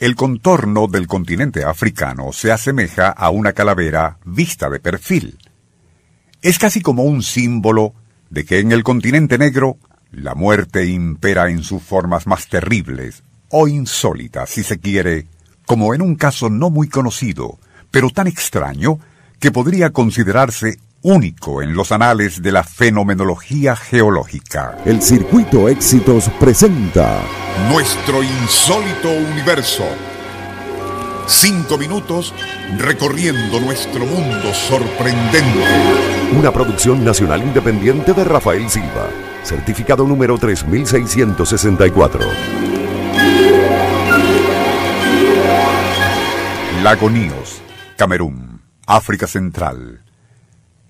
[0.00, 5.38] el contorno del continente africano se asemeja a una calavera vista de perfil.
[6.40, 7.92] Es casi como un símbolo
[8.30, 9.76] de que en el continente negro
[10.10, 15.26] la muerte impera en sus formas más terribles o insólitas, si se quiere,
[15.66, 17.58] como en un caso no muy conocido,
[17.90, 18.98] pero tan extraño
[19.38, 24.78] que podría considerarse único en los anales de la fenomenología geológica.
[24.84, 27.22] El Circuito Éxitos presenta
[27.70, 29.84] Nuestro insólito universo.
[31.26, 32.34] Cinco minutos
[32.76, 35.64] recorriendo nuestro mundo sorprendente.
[36.36, 39.08] una producción nacional independiente de Rafael Silva,
[39.44, 42.20] certificado número 3664.
[46.82, 47.62] Lagoníos,
[47.96, 50.00] Camerún, África Central.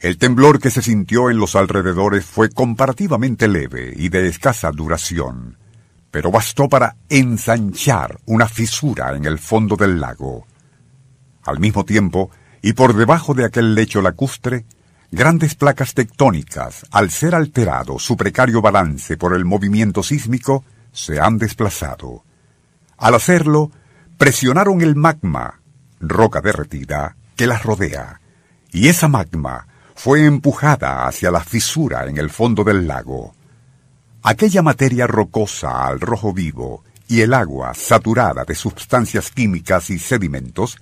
[0.01, 5.59] El temblor que se sintió en los alrededores fue comparativamente leve y de escasa duración,
[6.11, 10.47] pero bastó para ensanchar una fisura en el fondo del lago.
[11.45, 12.31] Al mismo tiempo,
[12.63, 14.65] y por debajo de aquel lecho lacustre,
[15.11, 21.37] grandes placas tectónicas, al ser alterado su precario balance por el movimiento sísmico, se han
[21.37, 22.25] desplazado.
[22.97, 23.71] Al hacerlo,
[24.17, 25.61] presionaron el magma,
[26.01, 28.23] roca derretida, que las rodea,
[28.73, 29.67] y esa magma
[30.03, 33.35] fue empujada hacia la fisura en el fondo del lago.
[34.23, 40.79] Aquella materia rocosa al rojo vivo y el agua saturada de sustancias químicas y sedimentos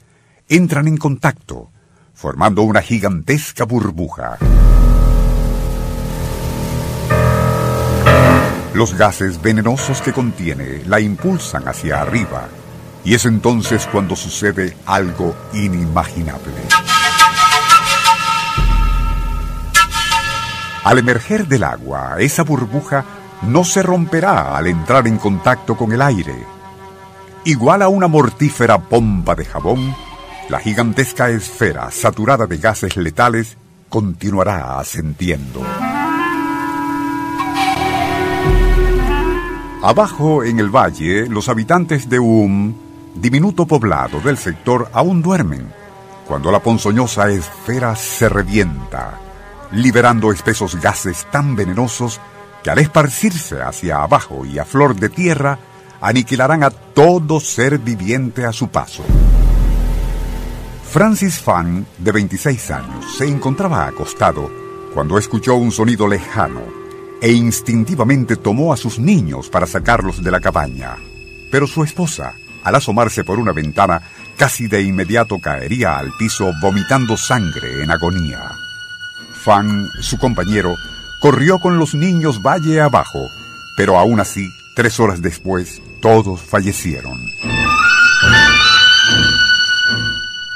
[0.49, 1.73] entran en contacto,
[2.15, 4.39] formando una gigantesca burbuja.
[8.73, 12.47] Los gases venenosos que contiene la impulsan hacia arriba,
[13.05, 16.98] y es entonces cuando sucede algo inimaginable.
[20.89, 23.05] Al emerger del agua, esa burbuja
[23.43, 26.35] no se romperá al entrar en contacto con el aire.
[27.45, 29.95] Igual a una mortífera pompa de jabón,
[30.49, 33.59] la gigantesca esfera saturada de gases letales
[33.91, 35.61] continuará ascendiendo.
[39.83, 42.73] Abajo en el valle, los habitantes de Um,
[43.15, 45.71] diminuto poblado del sector, aún duermen,
[46.27, 49.28] cuando la ponzoñosa esfera se revienta,
[49.73, 52.21] liberando espesos gases tan venenosos
[52.63, 55.59] que al esparcirse hacia abajo y a flor de tierra,
[56.01, 59.05] aniquilarán a todo ser viviente a su paso.
[60.91, 64.51] Francis Fan, de 26 años, se encontraba acostado
[64.95, 66.63] cuando escuchó un sonido lejano
[67.21, 70.97] e instintivamente tomó a sus niños para sacarlos de la cabaña.
[71.51, 72.35] Pero su esposa,
[72.65, 74.01] al asomarse por una ventana,
[74.37, 78.68] casi de inmediato caería al piso vomitando sangre en agonía.
[79.49, 80.75] Fan, su compañero,
[81.23, 83.31] corrió con los niños valle abajo,
[83.79, 87.19] pero aún así, tres horas después, todos fallecieron.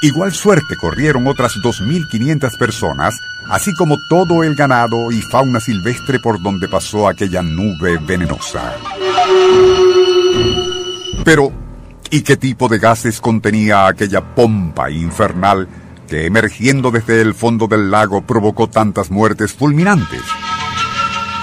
[0.03, 3.15] Igual suerte corrieron otras 2.500 personas,
[3.49, 8.75] así como todo el ganado y fauna silvestre por donde pasó aquella nube venenosa.
[11.25, 11.51] Pero,
[12.11, 15.67] ¿y qué tipo de gases contenía aquella pompa infernal
[16.07, 20.21] que emergiendo desde el fondo del lago provocó tantas muertes fulminantes?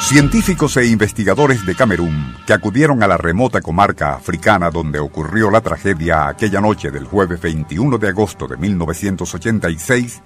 [0.01, 5.61] Científicos e investigadores de Camerún, que acudieron a la remota comarca africana donde ocurrió la
[5.61, 10.21] tragedia aquella noche del jueves 21 de agosto de 1986,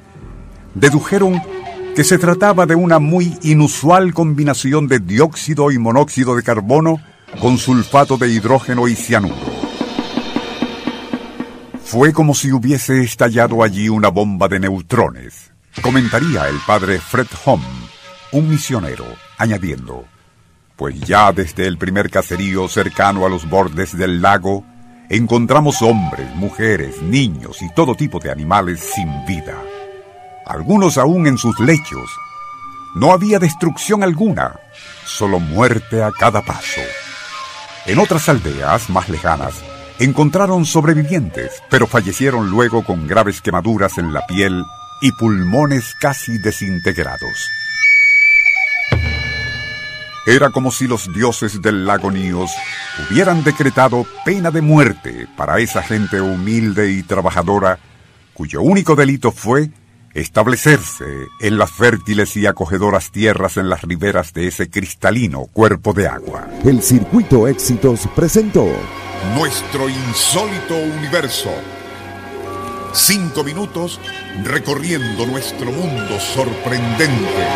[0.75, 1.43] dedujeron
[1.95, 7.01] que se trataba de una muy inusual combinación de dióxido y monóxido de carbono
[7.41, 9.64] con sulfato de hidrógeno y cianuro.
[11.94, 17.63] Fue como si hubiese estallado allí una bomba de neutrones, comentaría el padre Fred Home,
[18.33, 19.04] un misionero,
[19.39, 20.04] añadiendo,
[20.74, 24.65] pues ya desde el primer caserío cercano a los bordes del lago,
[25.09, 29.57] encontramos hombres, mujeres, niños y todo tipo de animales sin vida,
[30.47, 32.10] algunos aún en sus lechos.
[32.97, 34.59] No había destrucción alguna,
[35.07, 36.80] solo muerte a cada paso.
[37.86, 39.63] En otras aldeas más lejanas,
[39.99, 44.65] encontraron sobrevivientes, pero fallecieron luego con graves quemaduras en la piel
[45.01, 47.51] y pulmones casi desintegrados.
[50.27, 52.51] Era como si los dioses del lago Níos
[53.11, 57.79] hubieran decretado pena de muerte para esa gente humilde y trabajadora
[58.33, 59.71] cuyo único delito fue
[60.15, 61.05] establecerse
[61.41, 66.49] en las fértiles y acogedoras tierras en las riberas de ese cristalino cuerpo de agua.
[66.65, 68.67] El Circuito Éxitos presentó
[69.32, 71.50] Nuestro insólito universo.
[72.92, 73.98] Cinco minutos
[74.44, 77.48] recorriendo nuestro mundo sorprendente.